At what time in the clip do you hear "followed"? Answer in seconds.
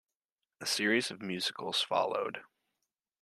1.83-2.41